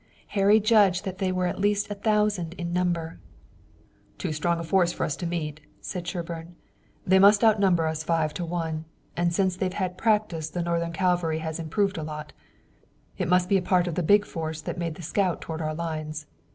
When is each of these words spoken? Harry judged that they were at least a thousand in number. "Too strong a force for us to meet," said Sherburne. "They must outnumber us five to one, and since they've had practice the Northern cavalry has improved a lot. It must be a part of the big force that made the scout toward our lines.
Harry 0.29 0.59
judged 0.59 1.05
that 1.05 1.19
they 1.19 1.31
were 1.31 1.45
at 1.45 1.59
least 1.59 1.87
a 1.91 1.93
thousand 1.93 2.55
in 2.55 2.73
number. 2.73 3.19
"Too 4.17 4.31
strong 4.33 4.57
a 4.59 4.63
force 4.63 4.91
for 4.91 5.03
us 5.05 5.15
to 5.17 5.27
meet," 5.27 5.61
said 5.79 6.07
Sherburne. 6.07 6.55
"They 7.05 7.19
must 7.19 7.43
outnumber 7.43 7.85
us 7.85 8.03
five 8.03 8.33
to 8.33 8.43
one, 8.43 8.85
and 9.15 9.31
since 9.31 9.55
they've 9.55 9.71
had 9.71 9.99
practice 9.99 10.49
the 10.49 10.63
Northern 10.63 10.91
cavalry 10.91 11.37
has 11.37 11.59
improved 11.59 11.99
a 11.99 12.03
lot. 12.03 12.33
It 13.19 13.29
must 13.29 13.47
be 13.47 13.57
a 13.57 13.61
part 13.61 13.85
of 13.85 13.93
the 13.93 14.01
big 14.01 14.25
force 14.25 14.59
that 14.61 14.79
made 14.79 14.95
the 14.95 15.03
scout 15.03 15.39
toward 15.39 15.61
our 15.61 15.75
lines. 15.75 16.25